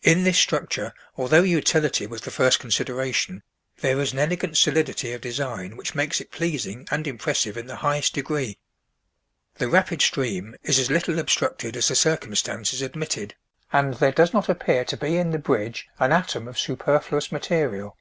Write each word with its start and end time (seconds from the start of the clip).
In 0.00 0.24
this 0.24 0.38
structure 0.38 0.94
although 1.18 1.42
utility 1.42 2.06
was 2.06 2.22
the 2.22 2.30
first 2.30 2.60
consideration, 2.60 3.42
there 3.82 4.00
in 4.00 4.08
an 4.08 4.18
elegant 4.18 4.56
solidity 4.56 5.12
of 5.12 5.20
design 5.20 5.76
which 5.76 5.94
makes 5.94 6.18
it 6.18 6.30
pleasing 6.30 6.88
and 6.90 7.06
impressive 7.06 7.58
in 7.58 7.66
the 7.66 7.76
highest 7.84 8.14
degree. 8.14 8.56
The 9.56 9.68
rapid 9.68 10.00
stream 10.00 10.56
is 10.62 10.78
as 10.78 10.90
little 10.90 11.18
obstructed 11.18 11.76
as 11.76 11.88
the 11.88 11.94
circumstances 11.94 12.80
admitted, 12.80 13.34
and 13.70 13.92
there 13.92 14.12
does 14.12 14.32
not 14.32 14.48
appear 14.48 14.82
to 14.86 14.96
be 14.96 15.16
in 15.18 15.28
the 15.28 15.38
bridge 15.38 15.88
an 15.98 16.10
atom 16.10 16.48
of 16.48 16.58
superfluous 16.58 17.30
material. 17.30 17.98